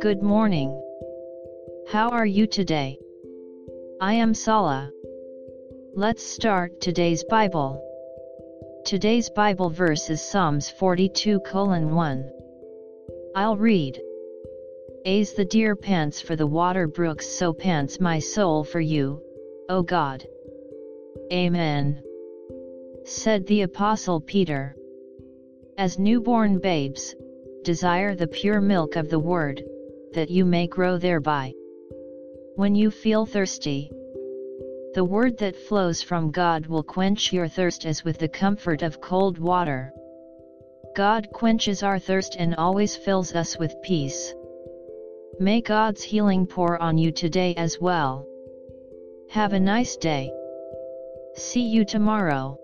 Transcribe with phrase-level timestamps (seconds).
[0.00, 0.70] Good morning.
[1.88, 2.98] How are you today?
[4.00, 4.90] I am Sala.
[5.94, 7.84] Let's start today's Bible.
[8.86, 12.30] Today's Bible verse is Psalms 42 1.
[13.36, 14.00] I'll read.
[15.04, 19.20] As the deer pants for the water brooks so pants my soul for you,
[19.68, 20.26] O God.
[21.30, 22.02] Amen.
[23.04, 24.74] Said the Apostle Peter.
[25.76, 27.16] As newborn babes,
[27.62, 29.64] desire the pure milk of the Word,
[30.12, 31.52] that you may grow thereby.
[32.54, 33.90] When you feel thirsty,
[34.94, 39.00] the word that flows from God will quench your thirst as with the comfort of
[39.00, 39.92] cold water.
[40.94, 44.32] God quenches our thirst and always fills us with peace.
[45.40, 48.24] May God's healing pour on you today as well.
[49.30, 50.32] Have a nice day.
[51.34, 52.56] See you tomorrow.